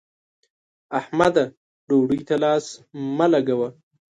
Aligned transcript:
احمده! 0.99 1.45
ډوډۍ 1.87 2.21
ته 2.27 2.35
لاس 2.43 2.65
مه 3.17 3.27
لګوه. 3.33 3.69